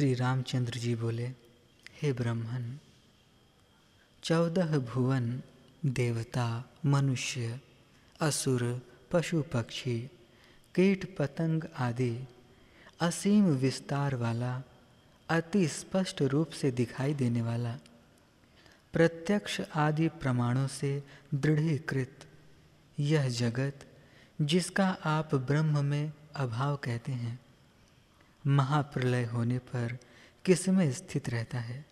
[0.00, 1.26] श्री रामचंद्र जी बोले,
[2.02, 2.78] हे ब्रह्मन
[4.22, 5.42] चौदह भुवन
[5.86, 7.60] देवता, मनुष्य,
[8.20, 10.10] असुर, पशु पक्षी,
[10.74, 12.28] कीट पतंग आदि
[13.00, 14.62] असीम विस्तार वाला,
[15.28, 17.78] अति स्पष्ट रूप से दिखाई देने वाला,
[18.92, 21.04] प्रत्यक्ष आदि प्रमाणों से
[21.34, 22.26] दृढ़ीकृत
[22.98, 23.80] यह जगत,
[24.40, 27.40] जिसका आप ब्रह्म में अभाव कहते हैं
[28.50, 29.98] महाप्रलय होने पर
[30.44, 31.84] किसमें स्थित रहता है?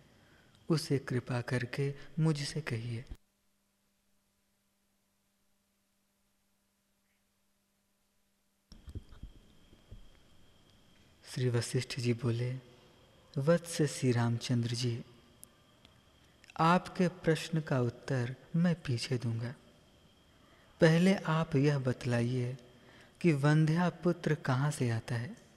[0.69, 3.05] उसे कृपा करके मुझसे कहिए।
[11.29, 12.55] श्री वशिष्ठ जी बोले
[13.37, 15.03] वत्स श्री रामचंद्र जी,
[16.59, 19.55] आपके प्रश्न का उत्तर मैं पीछे दूँगा।
[20.81, 22.57] पहले आप यह बतलाइए
[23.21, 25.48] कि वंध्या पुत्र कहाँ से आता है?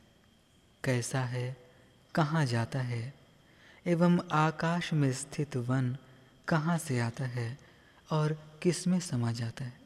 [0.85, 1.57] कैसा है,
[2.15, 3.15] कहाँ जाता है,
[3.87, 5.97] एवं आकाश में स्थित वन
[6.49, 7.59] कहाँ से आता है
[8.11, 9.81] और किसमें समा जाता है।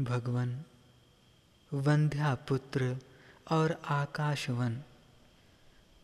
[0.00, 0.64] भगवान,
[1.74, 2.96] वंध्या पुत्र
[3.50, 4.82] और आकाशवन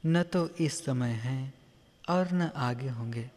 [0.06, 1.54] न तो इस समय हैं
[2.08, 3.30] और न आगे होंगे।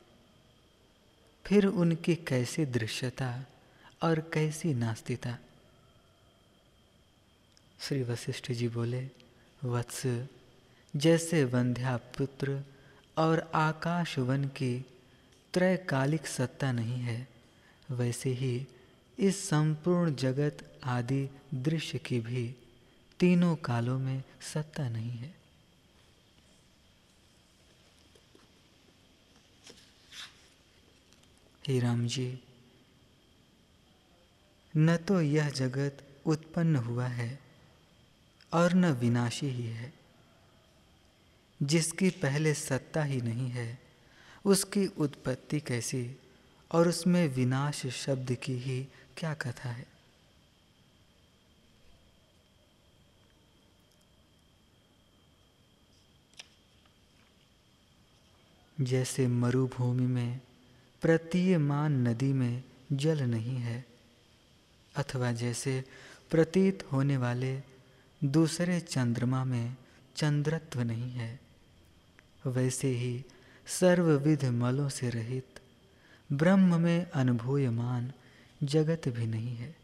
[1.45, 3.45] फिर उनकी कैसी दृश्यता
[4.03, 5.37] और कैसी नास्तिता
[7.79, 9.09] श्री वशिष्ठ जी बोले,
[9.63, 10.27] वत्स,
[10.95, 12.61] जैसे वंध्या पुत्र
[13.17, 14.85] और आकाशवन की
[15.53, 17.27] त्रैकालिक सत्ता नहीं है,
[17.91, 18.67] वैसे ही
[19.19, 22.55] इस संपूर्ण जगत आदि दृश्य की भी
[23.19, 25.44] तीनों कालों में सत्ता नहीं है।
[31.67, 32.43] हे राम जी
[34.77, 37.39] न तो यह जगत उत्पन्न हुआ है
[38.53, 39.93] और न विनाशी ही है।
[41.63, 43.81] जिसकी पहले सत्ता ही नहीं है,
[44.45, 46.15] उसकी उत्पत्ति कैसी
[46.71, 48.87] और उसमें विनाश शब्द की ही
[49.17, 49.87] क्या कथा है?
[58.81, 60.41] जैसे मरुभूमि में
[61.05, 63.85] प्रतीयमान नदी में जल नहीं है,
[64.95, 65.83] अथवा जैसे
[66.31, 67.61] प्रतीत होने वाले
[68.23, 69.75] दूसरे चंद्रमा में
[70.15, 71.39] चंद्रत्व नहीं है,
[72.47, 73.25] वैसे ही
[73.67, 75.61] सर्वविध मलों से रहित
[76.31, 78.11] ब्रह्म में अनुभूयमान
[78.63, 79.75] जगत भी नहीं है।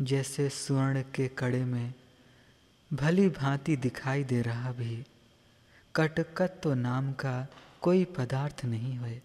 [0.00, 1.94] जैसे स्वर्ण के कड़े में
[2.92, 5.04] भली भांति दिखाई दे रहा भी
[5.98, 7.46] कटकत्व नाम का
[7.82, 9.22] कोई पदार्थ नहीं है।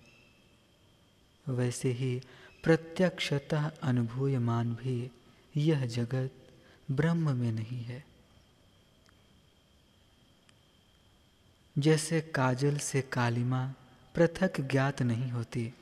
[1.50, 2.22] वैसे ही
[2.64, 5.12] प्रत्यक्षतः अनुभूयमान भी
[5.58, 6.32] यह जगत
[6.92, 8.06] ब्रह्म में नहीं है।
[11.78, 13.74] जैसे काजल से कालिमा
[14.16, 15.74] पृथक ज्ञात नहीं होती,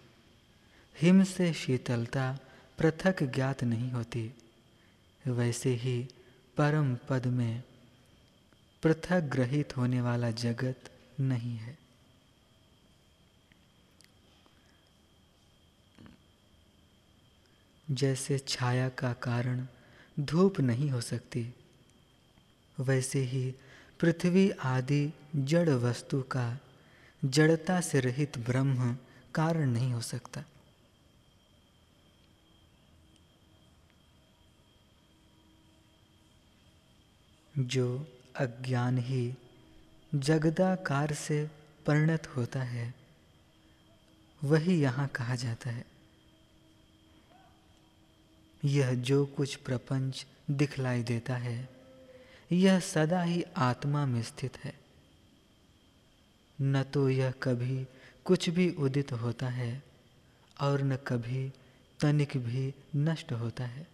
[1.01, 2.39] हिम से शीतलता
[2.77, 4.33] पृथक ज्ञात नहीं होती,
[5.27, 6.07] वैसे ही
[6.57, 7.63] परम पद में
[8.83, 11.77] पृथक ग्रहित होने वाला जगत नहीं है।
[17.91, 19.65] जैसे छाया का कारण
[20.19, 21.53] धूप नहीं हो सकती,
[22.79, 23.55] वैसे ही
[23.99, 26.59] पृथ्वी आदि जड़ वस्तु का
[27.25, 28.97] जड़ता से रहित ब्रह्म
[29.35, 30.43] कारण नहीं हो सकता।
[37.55, 37.87] जो
[38.35, 39.35] अज्ञान ही
[40.15, 41.51] जगदाकार से
[41.85, 42.93] परिणत होता है।
[44.43, 45.85] वही यहाँ कहा जाता है।
[48.65, 51.69] यह जो कुछ प्रपंच दिखलाई देता है,
[52.51, 54.79] यह सदा ही आत्मा में स्थित है।
[56.61, 57.87] न तो यह कभी
[58.25, 59.83] कुछ भी उदित होता है
[60.61, 61.53] और न कभी
[61.99, 63.87] तनिक भी नष्ट होता है।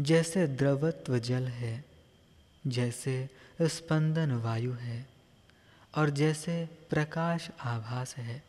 [0.00, 1.89] जैसे द्रवत्व जल है
[2.66, 3.28] जैसे
[3.62, 5.06] स्पंदन वायु है
[5.94, 8.42] और जैसे प्रकाश आभास है।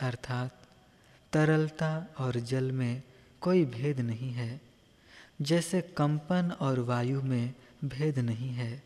[0.00, 0.62] अर्थात
[1.32, 3.02] तरलता और जल में
[3.40, 4.60] कोई भेद नहीं है,
[5.42, 7.54] जैसे कंपन और वायु में
[7.84, 8.82] भेद नहीं है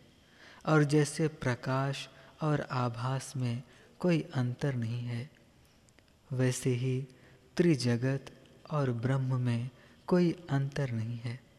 [0.67, 2.09] और जैसे प्रकाश
[2.43, 3.63] और आभास में
[4.01, 5.31] कोई अंतर नहीं है,
[6.33, 7.01] वैसे ही
[7.57, 8.31] त्रिजगत
[8.71, 9.71] और ब्रह्म में
[10.07, 11.52] कोई अंतर नहीं है।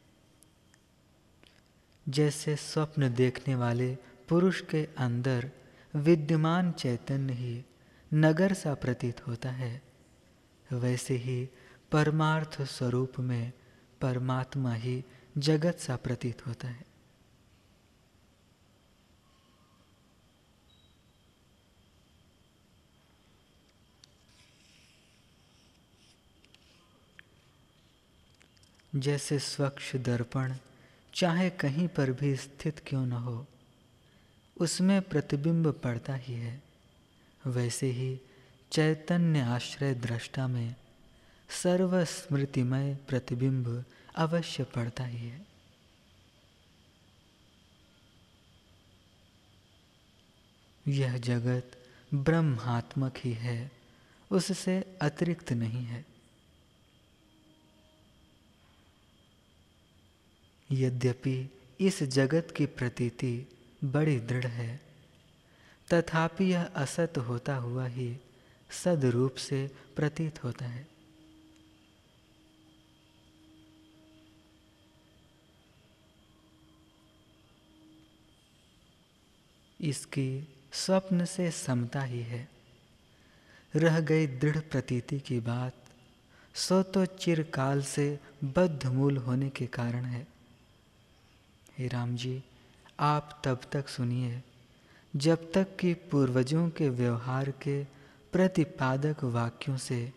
[2.09, 3.95] जैसे स्वप्न देखने वाले
[4.29, 5.51] पुरुष के अंदर
[5.95, 7.63] विद्यमान चैतन्य ही
[8.13, 9.81] नगर सा प्रतीत होता है।
[10.73, 11.49] वैसे ही
[11.91, 13.51] परमार्थ स्वरूप में
[14.01, 15.03] परमात्मा ही
[15.37, 16.85] जगत सा प्रतीत होता है।
[28.95, 30.53] जैसे स्वच्छ दर्पण
[31.13, 33.47] चाहे कहीं पर भी स्थित क्यों न हो,
[34.57, 36.63] उसमें प्रतिबिंब पड़ता ही है।
[37.47, 38.19] वैसे ही
[38.71, 40.75] चैतन्य आश्रय दृष्टा में
[41.49, 45.45] सर्वस्मृतिमय प्रतिबिंब अवश्य पड़ता ही है।
[50.87, 51.71] यह जगत
[52.13, 53.71] ब्रह्मात्मक ही है,
[54.31, 56.12] उससे अतिरिक्त नहीं है।
[60.73, 61.49] यद्यपि
[61.79, 63.47] इस जगत की प्रतीति
[63.83, 64.81] बड़ी दृढ़ है,
[65.93, 68.17] तथापि यह असत होता हुआ ही
[68.83, 70.87] सदरूप से प्रतीत होता है।
[79.81, 82.47] इसकी स्वप्न से समता ही है।
[83.75, 85.73] रह गई दृढ़ प्रतीति की बात
[86.55, 90.32] सो तो चिरकाल से बद्ध मूल होने के कारण है।
[91.77, 92.43] हे राम जी,
[92.99, 94.41] आप तब तक सुनिए,
[95.13, 97.83] जब तक कि पूर्वजों के व्यवहार के
[98.33, 100.11] प्रतिपादक वाक्यों से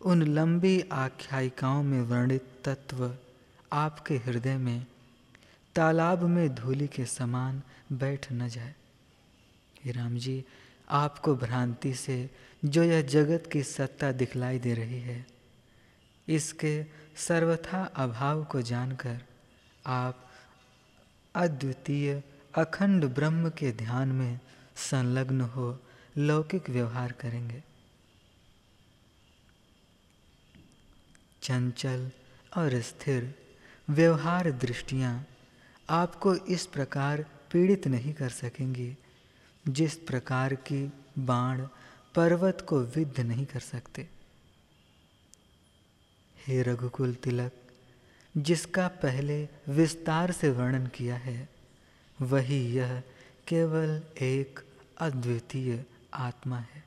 [0.00, 3.16] उन लंबी आख्यायिकाओं में वर्णित तत्व
[3.72, 4.86] आपके हृदय में
[5.74, 7.62] तालाब में धूलि के समान
[7.92, 8.74] बैठ न जाए।
[9.84, 10.44] हे राम जी,
[10.90, 12.30] आपको भ्रांति से
[12.64, 15.24] जो यह जगत की सत्ता दिखलाई दे रही है,
[16.28, 16.84] इसके
[17.18, 19.20] सर्वथा अभाव को जानकर
[19.86, 20.26] आप
[21.34, 22.22] अद्वितीय,
[22.54, 24.40] अखंड ब्रह्म के ध्यान में
[24.76, 25.78] संलग्न हो
[26.18, 27.62] लौकिक व्यवहार करेंगे।
[31.42, 32.10] चंचल
[32.56, 33.34] और स्थिर
[33.90, 35.26] व्यवहार दृष्टियाँ
[35.90, 37.22] आपको इस प्रकार
[37.52, 38.96] पीड़ित नहीं कर सकेंगी,
[39.68, 41.66] जिस प्रकार की बाण
[42.14, 44.08] पर्वत को विद्ध नहीं कर सकते।
[46.46, 47.52] हे रघुकुल तिलक
[48.36, 51.48] जिसका पहले विस्तार से वर्णन किया है,
[52.20, 53.02] वही यह
[53.48, 54.60] केवल एक
[54.98, 55.84] अद्वितीय
[56.14, 56.84] आत्मा है।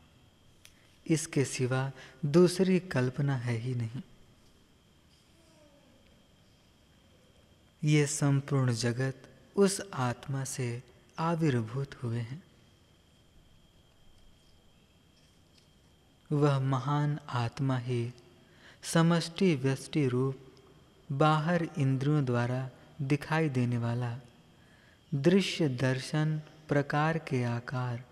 [1.08, 1.92] इसके सिवा
[2.26, 4.02] दूसरी कल्पना है ही नहीं।
[7.84, 10.84] ये संपूर्ण जगत उस आत्मा से
[11.20, 12.44] आविर्भूत हुए हैं।
[16.32, 18.14] वह महान आत्मा ही
[18.84, 20.53] समष्टि व्यष्टि रूप
[21.10, 22.70] बाहर इंद्रियों द्वारा
[23.02, 24.18] दिखाई देने वाला।
[25.12, 28.04] दृश्य दर्शन प्रकार के आकार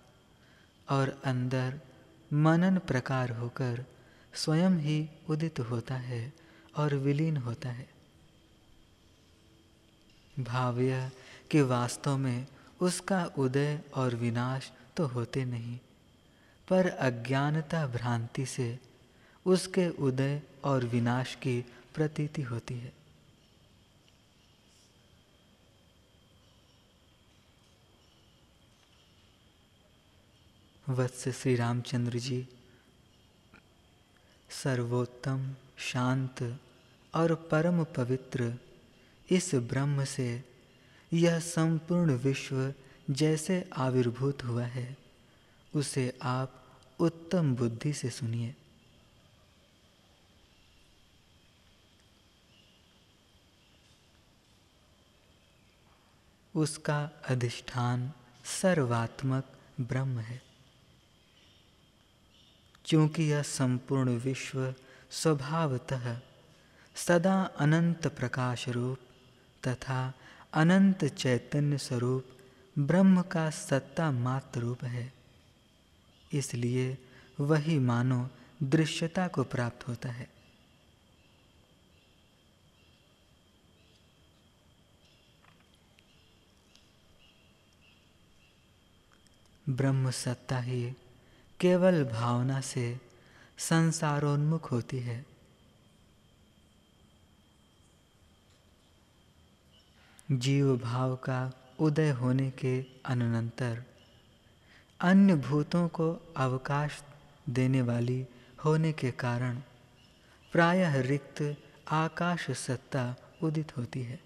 [0.90, 1.80] और अंदर
[2.32, 3.84] मनन प्रकार होकर
[4.34, 6.34] स्वयं ही उदित होता है
[6.78, 7.88] और विलीन होता है।
[10.40, 11.10] भाव्य
[11.52, 12.48] कि वास्तव में
[12.82, 15.78] उसका उदय और विनाश तो होते नहीं,
[16.68, 18.78] पर अज्ञानता भ्रांति से
[19.46, 21.64] उसके उदय और विनाश की
[21.96, 22.94] प्रतीति होती है।
[30.90, 32.48] वत्स श्री रामचंद्र जी,
[34.50, 36.60] सर्वोत्तम, शांत
[37.16, 38.54] और परम पवित्र,
[39.30, 40.44] इस ब्रह्म से
[41.14, 42.74] यह संपूर्ण विश्व
[43.10, 44.98] जैसे आविर्भूत हुआ है,
[45.76, 48.56] उसे आप उत्तम बुद्धि से सुनिए।
[56.56, 58.14] उसका अधिष्ठान
[58.46, 60.42] सर्वात्मक ब्रह्म है।
[62.86, 64.76] क्योंकि यह संपूर्ण विश्व
[65.12, 66.22] स्वभावतः
[66.96, 68.98] सदा अनंत प्रकाश रूप
[69.68, 70.14] तथा
[70.54, 72.26] अनंत चैतन्य स्वरूप
[72.80, 75.14] ब्रह्म का सत्ता मात्र रूप है।
[76.34, 76.98] इसलिए
[77.40, 78.30] वही मानो
[78.64, 80.41] दृश्यता को प्राप्त होता है।
[89.70, 90.94] ब्रह्म सत्ता ही
[91.60, 93.00] केवल भावना से
[93.58, 95.26] संसारोन्मुख होती है।
[100.32, 101.40] जीव भाव का
[101.80, 103.84] उदय होने के अनंतर
[105.00, 107.02] अन्य भूतों को अवकाश
[107.50, 108.26] देने वाली
[108.66, 109.62] होने के कारण
[110.54, 111.42] प्रायः रिक्त
[111.88, 114.20] आकाश सत्ता उदित होती है,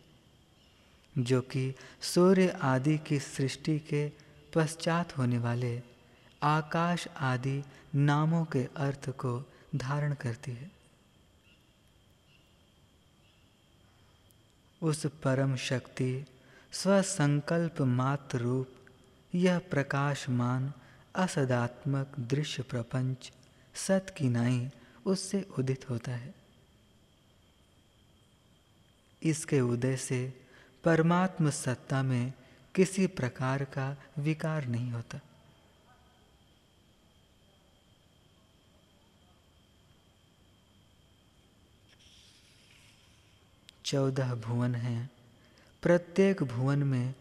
[1.17, 4.07] जो कि सूर्य आदि की सृष्टि के
[4.55, 5.81] पश्चात होने वाले
[6.43, 7.63] आकाश आदि
[7.95, 10.71] नामों के अर्थ को धारण करती है।
[14.81, 16.25] उस परम शक्ति,
[16.71, 18.69] स्वसंकल्प मात्र रूप,
[19.35, 20.74] यह प्रकाशमान,
[21.15, 23.31] असदात्मक दृश्य प्रपंच,
[23.75, 24.69] सत की नाई,
[25.05, 26.35] उससे उदित होता है।
[29.24, 30.41] इसके उदय से
[30.83, 32.33] परमात्म सत्ता में
[32.75, 35.20] किसी प्रकार का विकार नहीं होता।
[43.86, 45.10] चौदह भुवन हैं।
[45.82, 47.13] प्रत्येक भुवन में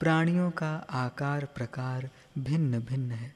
[0.00, 3.34] प्राणियों का आकार प्रकार भिन्न भिन्न है।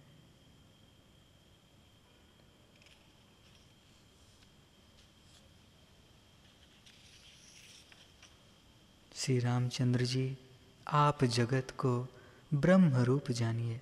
[9.14, 10.38] श्री रामचंद्र जी
[10.86, 12.08] आप जगत को
[12.54, 13.80] ब्रह्म रूप जानिए।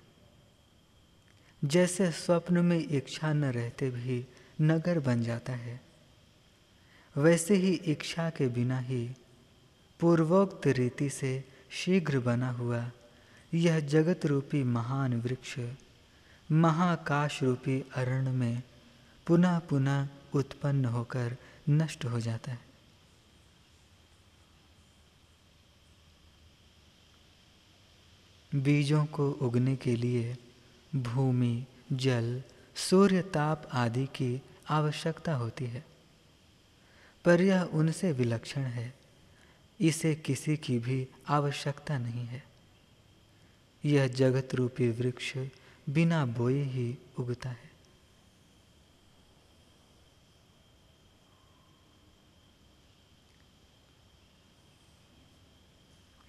[1.61, 4.25] जैसे स्वप्न में इच्छा न रहते भी
[4.61, 5.79] नगर बन जाता है,
[7.15, 9.07] वैसे ही इच्छा के बिना ही
[9.99, 12.83] पूर्वोक्त रीति से शीघ्र बना हुआ
[13.53, 15.59] यह जगत रूपी महान वृक्ष,
[16.51, 18.63] महाकाश रूपी अरण्य में
[19.27, 21.35] पुनः पुनः उत्पन्न होकर
[21.69, 22.64] नष्ट हो जाता है।
[28.55, 30.37] बीजों को उगने के लिए
[30.95, 32.43] भूमि, जल,
[32.75, 35.85] सूर्य, ताप आदि की आवश्यकता होती है।
[37.25, 38.93] पर यह उनसे विलक्षण है।
[39.81, 42.43] इसे किसी की भी आवश्यकता नहीं है।
[43.85, 45.37] यह जगत रूपी वृक्ष
[45.89, 47.71] बिना बोए ही उगता है।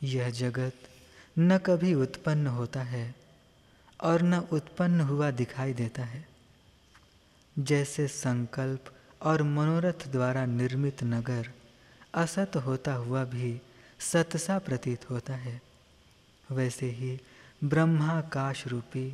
[0.02, 0.95] यह जगत
[1.36, 3.14] न कभी उत्पन्न होता है
[4.00, 6.24] और न उत्पन्न हुआ दिखाई देता है।
[7.58, 11.50] जैसे संकल्प और मनोरथ द्वारा निर्मित नगर
[12.14, 13.60] असत होता हुआ भी
[14.00, 15.60] सतसा प्रतीत होता है,
[16.52, 17.18] वैसे ही
[17.64, 19.08] ब्रह्माकाश रूपी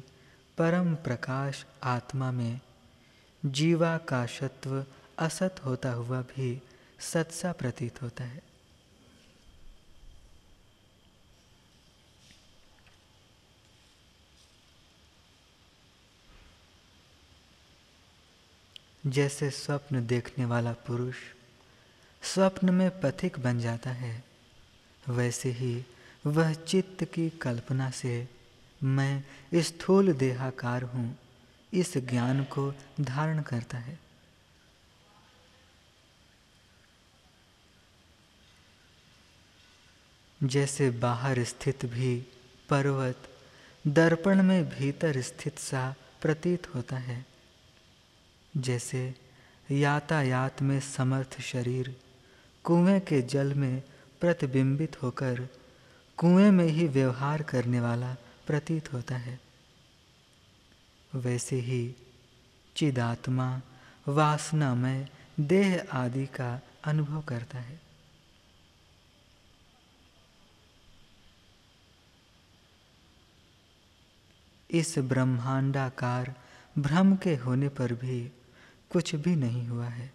[0.59, 2.61] परम प्रकाश आत्मा में
[3.43, 4.85] जीवाकाशत्व
[5.19, 6.63] असत होता हुआ भी
[7.01, 8.43] सत्सा प्रतीत होता है।
[19.07, 21.17] जैसे स्वप्न देखने वाला पुरुष
[22.23, 24.25] स्वप्न में पथिक बन जाता है,
[25.09, 25.85] वैसे ही
[26.27, 28.29] वह चित्त की कल्पना से
[28.83, 31.19] मैं स्थूल देहाकार हूँ,
[31.73, 33.99] इस ज्ञान को धारण करता है।
[40.43, 42.27] जैसे बाहर स्थित भी
[42.69, 43.29] पर्वत
[43.87, 47.32] दर्पण में भीतर स्थित सा प्रतीत होता है
[48.57, 49.15] जैसे
[49.71, 52.01] यातायात में समर्थ शरीर,
[52.65, 53.83] कुएँ के जल में
[54.21, 55.49] प्रतिबिंबित होकर
[56.17, 58.17] कुएँ में ही व्यवहार करने वाला
[58.47, 59.41] प्रतीत होता है।
[61.15, 61.97] वैसे ही
[62.77, 63.63] चिदात्मा
[64.09, 65.09] वासना में
[65.41, 67.81] देह आदि का अनुभव करता है।
[74.71, 76.35] इस ब्रह्मांडाकार
[76.79, 78.33] भ्रम के होने पर भी
[78.93, 80.13] कुछ भी नहीं हुआ है।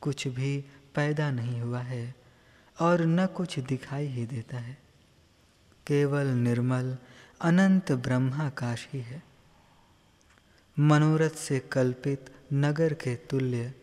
[0.00, 2.14] कुछ भी पैदा नहीं हुआ है
[2.80, 4.78] और न कुछ दिखाई ही देता है।
[5.86, 6.98] केवल निर्मल,
[7.40, 9.22] अनंत ब्रह्माकाश ही है।
[10.78, 13.74] मनोरथ से कल्पित नगर के तुल्य,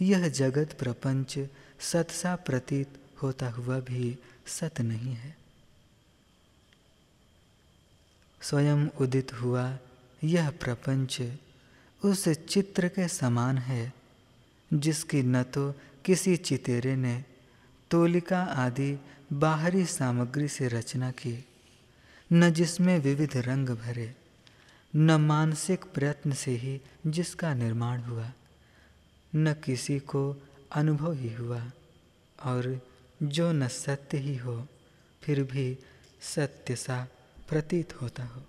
[0.00, 1.48] यह जगत प्रपंच
[1.80, 5.36] सतसा प्रतीत होता हुआ भी सत नहीं है।
[8.42, 9.78] स्वयं उदित हुआ
[10.24, 11.38] यह प्रपंच
[12.04, 13.92] उस चित्र के समान है,
[14.74, 17.24] जिसकी न तो किसी चितेरे ने
[17.90, 18.98] तोलिका आदि
[19.32, 21.44] बाहरी सामग्री से रचना की,
[22.32, 24.16] न जिसमें विविध रंग भरे,
[24.96, 28.32] न मानसिक प्रयत्न से ही जिसका निर्माण हुआ,
[29.34, 30.42] न किसी को
[30.72, 31.70] अनुभव ही हुआ,
[32.44, 32.88] और
[33.22, 34.66] जो न सत्य ही हो,
[35.22, 35.78] फिर भी
[36.20, 37.08] सत्य सा
[37.48, 38.42] प्रतीत होता हो।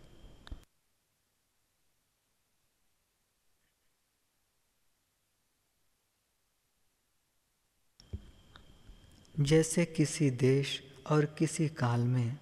[9.39, 12.37] जैसे किसी देश और किसी काल में,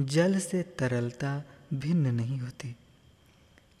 [0.00, 1.42] जल से तरलता
[1.74, 2.76] भिन्न नहीं होती।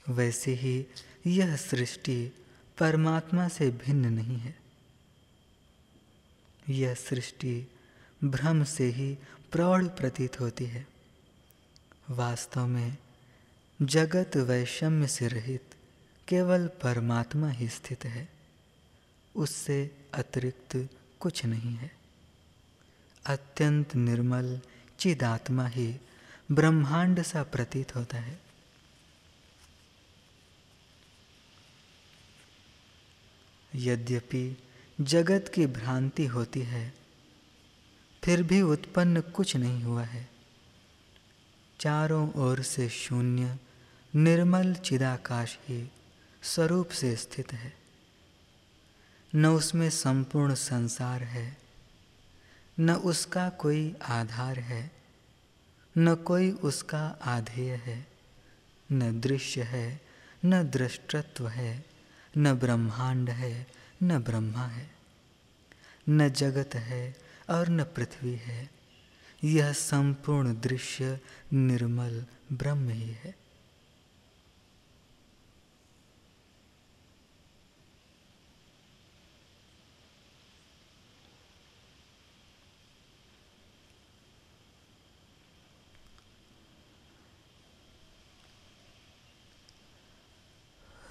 [0.08, 0.86] वैसे ही
[1.26, 2.32] यह सृष्टि
[2.78, 4.58] परमात्मा से भिन्न नहीं है।
[6.68, 7.66] यह सृष्टि
[8.24, 9.18] भ्रम से ही
[9.52, 10.86] प्रौढ़ प्रतीत होती है।
[12.10, 12.96] वास्तव में
[13.82, 15.74] जगत वैषम्य से रहित
[16.28, 18.28] केवल परमात्मा ही स्थित है।
[19.34, 20.88] उससे अतिरिक्त
[21.20, 21.90] कुछ नहीं है।
[23.26, 24.60] अत्यंत निर्मल
[24.98, 25.96] चिदात्मा ही
[26.52, 28.40] ब्रह्मांड सा प्रतीत होता है।
[33.74, 34.56] यद्यपि
[35.00, 36.94] जगत की भ्रांति होती है,
[38.24, 40.28] फिर भी उत्पन्न कुछ नहीं हुआ है।
[41.80, 43.58] चारों ओर से शून्य,
[44.16, 45.90] निर्मल चिदाकाश ही
[46.42, 47.79] स्वरूप से स्थित है।
[49.34, 51.58] न उसमें संपूर्ण संसार है,
[52.80, 54.92] न उसका कोई आधार है,
[55.98, 58.06] न कोई उसका आधेय है,
[58.92, 60.00] न दृश्य है,
[60.44, 61.84] न दृष्टत्व है,
[62.38, 63.66] न ब्रह्मांड है,
[64.02, 64.90] न ब्रह्मा है,
[66.08, 67.16] न जगत है
[67.50, 68.70] और न पृथ्वी है।
[69.44, 71.20] यह संपूर्ण दृश्य
[71.52, 73.39] निर्मल ब्रह्म ही है।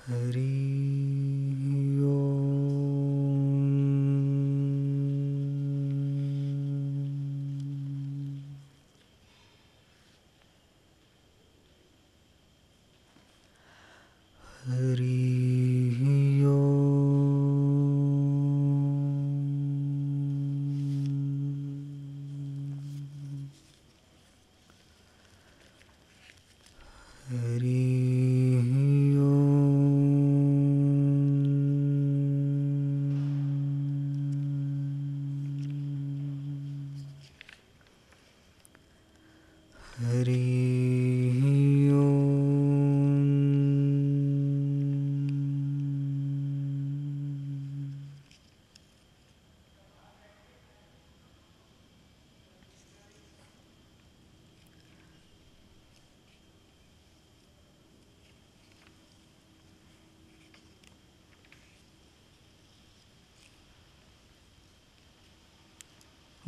[0.10, 0.89] हरी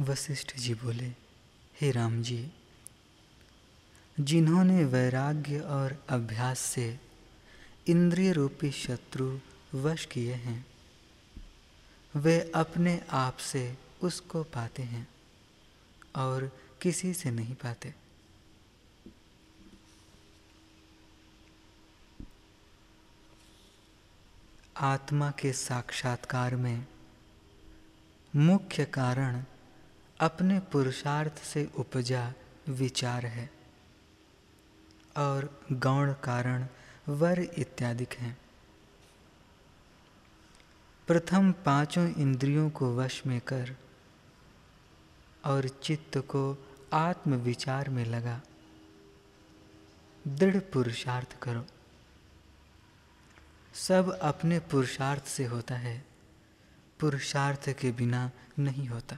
[0.02, 1.08] वशिष्ठ जी बोले,
[1.82, 2.52] हे राम जी,
[4.20, 7.00] जिन्होंने वैराग्य और अभ्यास से
[7.88, 9.40] इंद्रिय रूपी शत्रु
[9.74, 10.66] वश किए हैं,
[12.16, 15.08] वे अपने आप से उसको पाते हैं
[16.16, 17.94] और किसी से नहीं पाते।
[24.78, 26.86] आत्मा के साक्षात्कार में
[28.36, 29.44] मुख्य कारण
[30.22, 32.34] अपने पुरुषार्थ से उपजा
[32.70, 33.50] विचार है
[35.18, 36.68] और गौण कारण
[37.10, 38.38] वर इत्यादि हैं।
[41.08, 43.76] प्रथम पाँचों इंद्रियों को वश में कर
[45.46, 46.58] और चित्त को
[46.94, 48.42] आत्म विचार में लगा।
[50.28, 51.66] दृढ़ पुरुषार्थ करो।
[53.74, 56.06] सब अपने पुरुषार्थ से होता है।
[57.00, 59.18] पुरुषार्थ के बिना नहीं होता।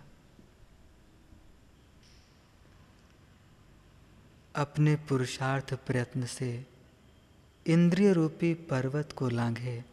[4.56, 6.66] अपने पुरुषार्थ प्रयत्न से
[7.68, 9.84] इंद्रिय रूपी पर्वत को लांघे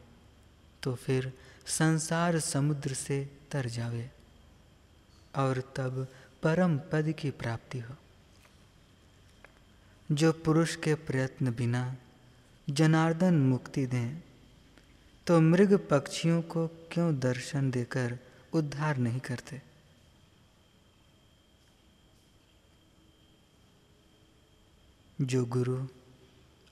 [0.83, 1.33] तो फिर
[1.67, 4.11] संसार समुद्र से तर जावे
[5.37, 6.07] और तब
[6.43, 7.95] परम पद की प्राप्ति हो।
[10.13, 11.97] जो पुरुष के प्रयत्न बिना
[12.71, 14.23] जनार्दन मुक्ति दें
[15.27, 18.19] तो मृग पक्षियों को क्यों दर्शन देकर
[18.53, 19.70] उद्धार नहीं करते?
[25.21, 25.87] जो गुरु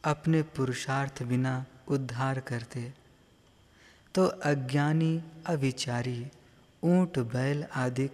[0.05, 2.95] अपने पुरुषार्थ बिना उद्धार करते।
[4.15, 6.27] तो अज्ञानी, अविचारी,
[6.85, 8.11] ऊँट, बैल आदि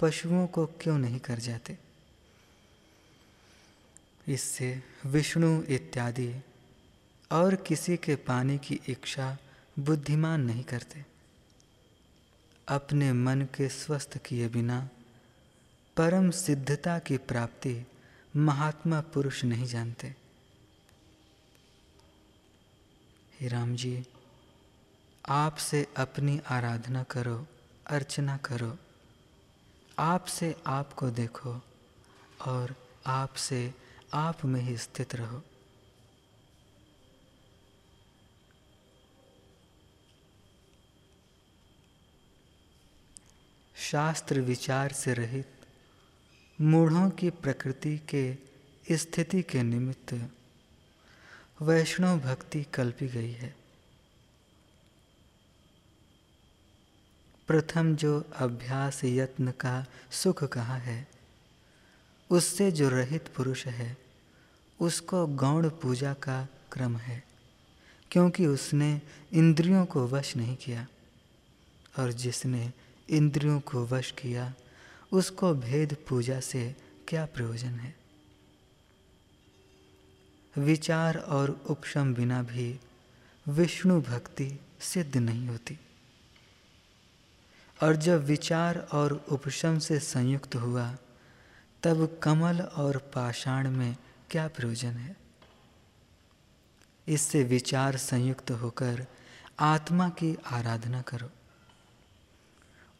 [0.00, 1.78] पशुओं को क्यों नहीं कर जाते?
[4.28, 6.34] इससे विष्णु इत्यादि
[7.32, 9.38] और किसी के पाने की इच्छा
[9.78, 11.04] बुद्धिमान नहीं करते।
[12.68, 14.88] अपने मन के स्वस्थ किए बिना
[15.96, 17.86] परम सिद्धता की प्राप्ति
[18.36, 20.14] महात्मा पुरुष नहीं जानते।
[23.40, 24.06] हे राम जी
[25.28, 27.46] आपसे अपनी आराधना करो,
[27.86, 28.78] अर्चना करो
[29.98, 31.60] आप से आपको देखो
[32.46, 32.74] और
[33.06, 33.74] आपसे
[34.14, 35.42] आप में ही स्थित रहो।
[43.76, 45.53] शास्त्र विचार से रहित
[46.60, 48.36] मूढ़ों की प्रकृति के
[48.96, 50.30] स्थिति के निमित्त
[51.62, 53.56] वैष्णव भक्ति कल्पी गई है।
[57.46, 61.08] प्रथम जो अभ्यास यत्न का सुख कहा है,
[62.30, 63.96] उससे जो रहित पुरुष है,
[64.80, 67.24] उसको गौण पूजा का क्रम है,
[68.10, 69.00] क्योंकि उसने
[69.32, 70.86] इंद्रियों को वश नहीं किया,
[71.98, 72.72] और जिसने
[73.10, 74.54] इंद्रियों को वश किया
[75.14, 76.76] उसको भेद पूजा से
[77.08, 77.96] क्या प्रयोजन है?
[80.58, 82.80] विचार और उपशम बिना भी
[83.48, 85.78] विष्णु भक्ति सिद्ध नहीं होती।
[87.82, 90.96] और जब विचार और उपशम से संयुक्त हुआ,
[91.82, 93.96] तब कमल और पाषाण में
[94.30, 95.16] क्या प्रयोजन है?
[97.08, 99.06] इससे विचार संयुक्त होकर
[99.60, 101.30] आत्मा की आराधना करो।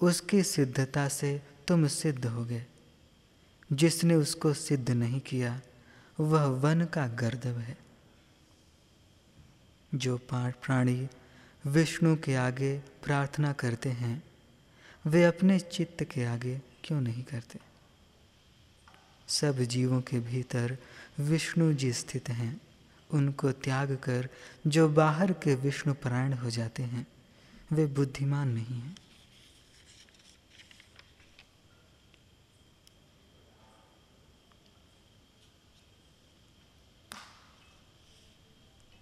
[0.06, 2.66] उसकी सिद्धता से तुम सिद्ध हो गए
[3.72, 5.60] जिसने उसको सिद्ध नहीं किया,
[6.20, 7.78] वह वन का गर्दव है।
[9.94, 11.08] जो पाठ प्राणी
[11.66, 14.24] विष्णु के आगे प्रार्थना करते हैं,
[15.06, 17.58] वे अपने चित्त के आगे क्यों नहीं करते?
[19.28, 20.78] सब जीवों के भीतर
[21.18, 22.60] विष्णु जी स्थित हैं।
[23.10, 24.28] उनको त्याग कर
[24.66, 27.06] जो बाहर के विष्णु परायण हो जाते हैं,
[27.72, 28.96] वे बुद्धिमान नहीं हैं।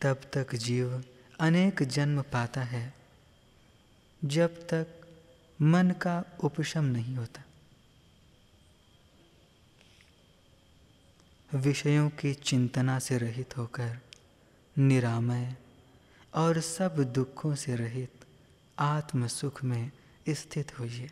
[0.03, 1.05] तब तक जीव
[1.41, 2.95] अनेक जन्म पाता है,
[4.25, 4.87] जब तक
[5.63, 7.43] मन का उपशम नहीं होता।
[11.55, 13.99] विषयों की चिंतना से रहित होकर,
[14.79, 15.57] निरामय
[16.35, 18.25] और सब दुखों से रहित
[18.79, 19.91] आत्म सुख में
[20.29, 21.11] स्थित होइए।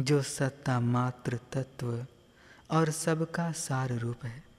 [0.00, 2.06] जो सत्ता मात्र तत्व
[2.70, 4.51] और सबका सार रूप है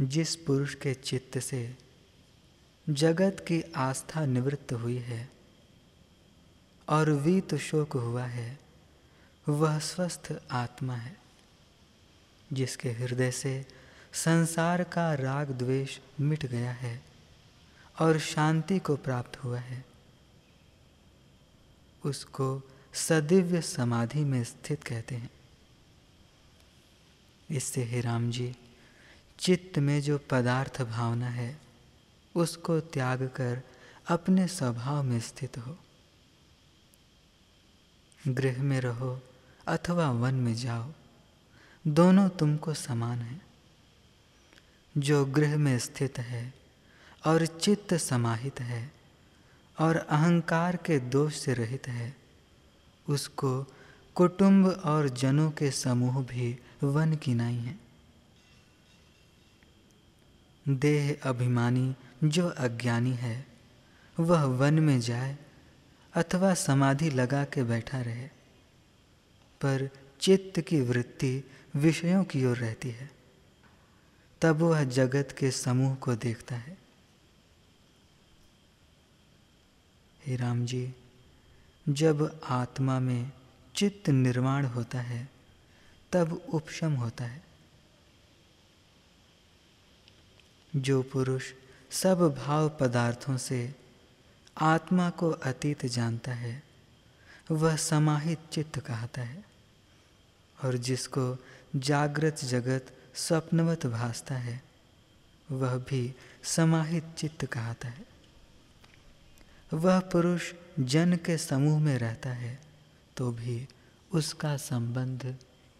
[0.00, 1.76] जिस पुरुष के चित्त से
[2.90, 5.30] जगत की आस्था निवृत्त हुई है
[6.88, 8.58] और वीत शोक हुआ है,
[9.48, 11.16] वह स्वस्थ आत्मा है,
[12.52, 13.66] जिसके हृदय से
[14.12, 17.02] संसार का राग द्वेष मिट गया है
[18.00, 19.84] और शांति को प्राप्त हुआ है।
[22.04, 25.30] उसको सदिव्य समाधि में स्थित कहते हैं।
[27.50, 28.56] इससे हे राम जी
[29.38, 31.60] चित्त में जो पदार्थ भावना है,
[32.34, 33.62] उसको त्याग कर
[34.08, 35.78] अपने स्वभाव में स्थित हो।
[38.28, 39.22] गृह में रहो
[39.66, 40.92] अथवा वन में जाओ,
[41.86, 43.40] दोनों तुमको समान है।
[44.98, 46.54] जो गृह में स्थित है
[47.26, 48.92] और चित्त समाहित है
[49.80, 52.16] और अहंकार के दोष से रहित है,
[53.08, 53.66] उसको
[54.14, 57.87] कुटुंब और जनों के समूह भी वन की नहीं है।
[60.68, 63.46] देह अभिमानी जो अज्ञानी है,
[64.20, 65.38] वह वन में जाए
[66.14, 68.28] अथवा समाधि लगा के बैठा रहे,
[69.60, 73.10] पर चित्त की वृत्ति विषयों की ओर रहती है।
[74.40, 76.78] तब वह जगत के समूह को देखता है।
[80.26, 80.94] हे राम जी,
[81.88, 83.32] जब आत्मा में
[83.74, 85.28] चित्त निर्माण होता है,
[86.12, 87.47] तब उपशम होता है।
[90.76, 91.44] जो पुरुष
[91.90, 93.74] सब भाव पदार्थों से
[94.60, 96.62] आत्मा को अतीत जानता है,
[97.50, 99.44] वह समाहित चित्त कहता है
[100.64, 101.36] और जिसको
[101.76, 104.62] जागृत जगत स्वप्नवत भासता है,
[105.50, 108.06] वह भी समाहित चित्त कहता है।
[109.72, 112.58] वह पुरुष जन के समूह में रहता है
[113.16, 113.66] तो भी
[114.10, 115.34] उसका संबंध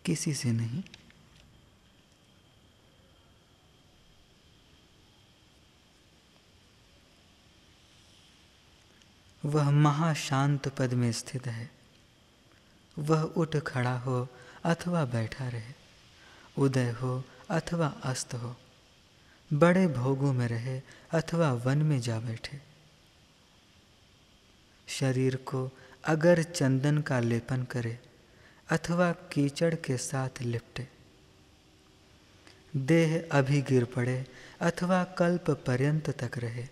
[0.05, 0.83] किसी से नहीं।
[9.43, 11.71] वह महाशांत पद में स्थित है।
[12.97, 14.29] वह उठ खड़ा हो
[14.65, 15.73] अथवा बैठा रहे,
[16.59, 18.55] उदय हो अथवा अस्त हो,
[19.51, 20.81] बड़े भोगों में रहे
[21.13, 22.61] अथवा वन में जा बैठे।
[24.89, 25.71] शरीर को
[26.05, 27.99] अगर चंदन का लेपन करे
[28.69, 30.89] अथवा कीचड़ के साथ लिपटे,
[32.77, 34.25] देह अभी गिर पड़े
[34.61, 36.67] अथवा कल्प पर्यंत तक रहे,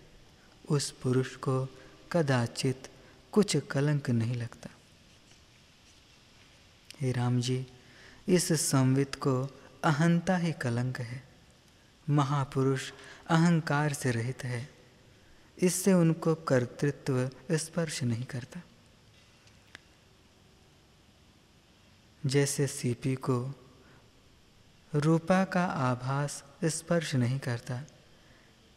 [0.69, 1.67] उस पुरुष को
[2.11, 2.91] कदाचित
[3.31, 4.69] कुछ कलंक नहीं लगता।
[7.01, 7.67] हे राम जी
[8.27, 11.23] इस संवित को अहंता ही कलंक है।
[12.09, 12.91] महापुरुष
[13.27, 14.69] अहंकार से रहित है।
[15.61, 18.61] इससे उनको कर्तृत्व स्पर्श नहीं करता।
[22.25, 23.53] जैसे सीपी को
[24.95, 27.83] रूपा का आभास स्पर्श नहीं करता,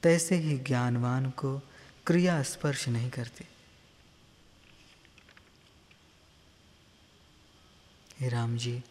[0.02, 1.69] तैसे ही ज्ञानवान को
[2.06, 3.44] क्रिया स्पर्श नहीं करती।
[8.20, 8.82] हे राम जी,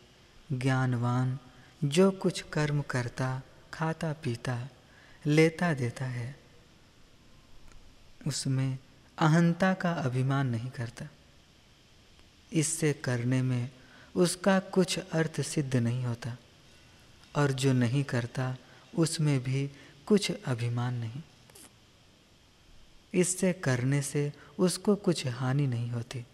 [0.51, 1.39] ज्ञानवान,
[1.83, 3.41] जो कुछ कर्म करता,
[3.73, 4.69] खाता, पीता,
[5.25, 6.39] लेता, देता है,
[8.27, 8.77] उसमें
[9.17, 11.05] अहंता का अभिमान नहीं करता।
[12.53, 13.71] इससे करने में
[14.15, 16.37] उसका कुछ अर्थ सिद्ध नहीं होता,
[17.35, 18.57] और जो नहीं करता,
[18.97, 19.71] उसमें भी
[20.05, 21.21] कुछ अभिमान नहीं।
[23.13, 26.25] इससे करने से उसको कुछ हानि नहीं होती।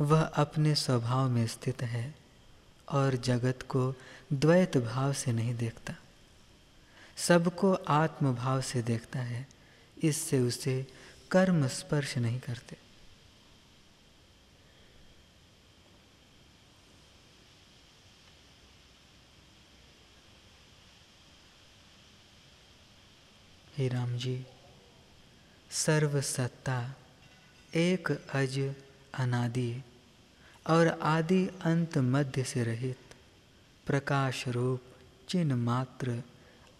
[0.00, 2.14] वह अपने स्वभाव में स्थित है
[2.88, 3.94] और जगत को
[4.32, 5.94] द्वैत भाव से नहीं देखता।
[7.16, 9.46] सबको आत्म भाव से देखता है,
[10.02, 10.86] इससे उसे
[11.30, 12.76] कर्म स्पर्श नहीं करते।
[23.76, 24.46] हे राम जी
[25.70, 26.94] सर्वसत्ता,
[27.74, 28.74] एक अज
[29.14, 29.82] अनादि,
[30.66, 32.98] और आदि अंत मध्य से रहित
[33.86, 34.82] प्रकाश रूप
[35.28, 36.22] चिन्ह मात्र,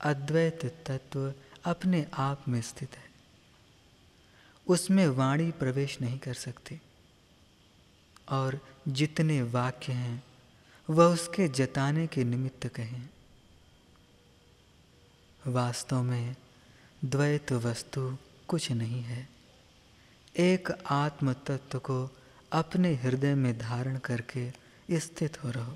[0.00, 3.10] अद्वैत तत्व अपने आप में स्थित है।
[4.66, 6.80] उसमें वाणी प्रवेश नहीं कर सकती,
[8.28, 10.24] और जितने वाक्य हैं,
[10.90, 13.08] वह उसके जताने के निमित्त कहें।
[15.46, 16.36] वास्तव में
[17.04, 18.16] द्वैत वस्तु
[18.50, 19.28] कुछ नहीं है।
[20.38, 22.18] एक आत्म तत्व को
[22.52, 24.52] अपने हृदय में धारण करके
[24.92, 25.74] स्थित हो रहो।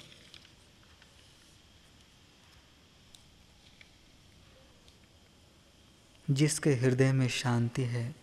[6.31, 8.15] जिसके हृदय में शांति है,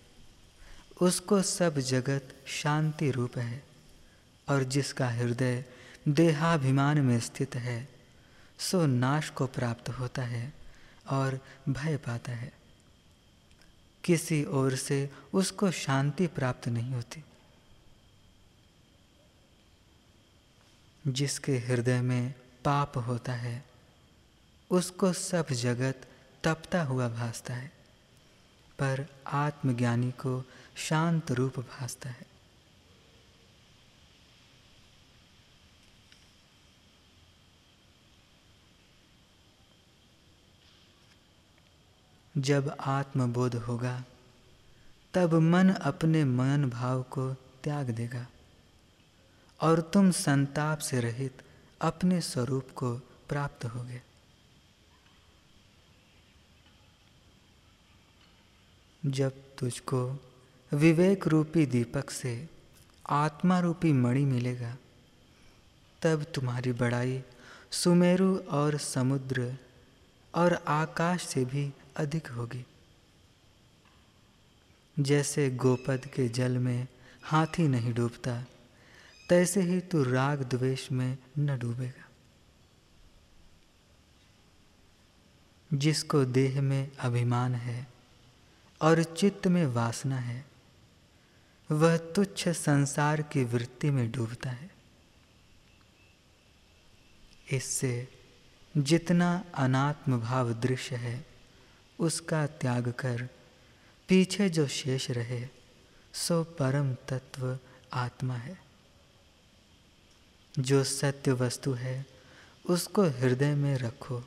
[1.02, 3.64] उसको सब जगत शांति रूप है
[4.50, 5.66] और जिसका हृदय
[6.08, 7.90] देहाभिमान में स्थित है,
[8.60, 10.54] सो नाश को प्राप्त होता है
[11.10, 12.61] और भय पाता है।
[14.04, 17.24] किसी ओर से उसको शांति प्राप्त नहीं होती।
[21.08, 22.34] जिसके हृदय में
[22.66, 23.66] पाप होता है,
[24.70, 26.08] उसको सब जगत
[26.44, 27.68] तपता हुआ भासता है,
[28.80, 32.31] पर आत्मज्ञानी को शांत रूप भासता है।
[42.42, 44.04] जब आत्मबोध होगा,
[45.14, 48.28] तब मन अपने मन भाव को त्याग देगा
[49.62, 51.42] और तुम संताप से रहित
[51.82, 52.96] अपने स्वरूप को
[53.30, 54.02] प्राप्त होगे।
[59.06, 60.20] जब तुझको
[60.74, 62.50] विवेक रूपी दीपक से
[63.10, 64.78] आत्मा रूपी मणि मिलेगा,
[66.02, 67.24] तब तुम्हारी बड़ाई
[67.72, 69.58] सुमेरु और समुद्र
[70.36, 72.66] और आकाश से भी अधिक होगी।
[75.00, 76.88] जैसे गोपद के जल में
[77.24, 78.46] हाथी नहीं डूबता,
[79.30, 82.08] तैसे ही तू राग द्वेष में न डूबेगा।
[85.74, 87.88] जिसको देह में अभिमान है
[88.82, 90.46] और चित्त में वासना है,
[91.72, 94.72] वह तुच्छ संसार की वृत्ति में डूबता है।
[97.52, 98.08] इससे
[98.78, 101.31] जितना अनात्म भाव दृश्य है
[102.02, 103.30] उसका त्याग कर।
[104.08, 105.48] पीछे जो शेष रहे,
[106.14, 107.60] सो परम तत्व
[107.94, 108.58] आत्मा है।
[110.60, 112.06] जो सत्य वस्तु है,
[112.66, 114.24] उसको हृदय में रखो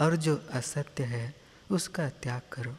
[0.00, 1.34] और जो असत्य है,
[1.70, 2.76] उसका त्याग करो।